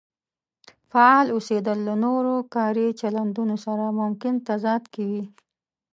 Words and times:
فعال 0.91 1.27
اوسېدل 1.35 1.77
له 1.87 1.93
نورو 2.05 2.35
کاري 2.55 2.87
چلندونو 3.01 3.55
سره 3.65 3.85
ممکن 3.99 4.33
تضاد 4.47 4.83
کې 4.93 5.03
وي. 5.11 5.23